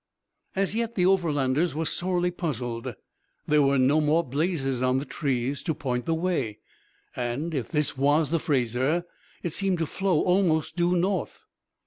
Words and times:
And 0.55 0.73
yet 0.73 0.95
the 0.95 1.05
Overlanders 1.05 1.75
were 1.75 1.85
sorely 1.85 2.31
puzzled. 2.31 2.95
There 3.45 3.61
were 3.61 3.77
no 3.77 4.01
more 4.01 4.23
blazes 4.23 4.81
on 4.81 4.97
the 4.97 5.05
trees 5.05 5.61
to 5.61 5.75
point 5.75 6.07
the 6.07 6.15
way; 6.15 6.57
and, 7.15 7.53
if 7.53 7.69
this 7.69 7.99
was 7.99 8.31
the 8.31 8.39
Fraser, 8.39 9.05
it 9.43 9.53
seemed 9.53 9.77
to 9.77 9.85
flow 9.85 10.21
almost 10.21 10.75
due 10.75 10.95
north. 10.95 11.45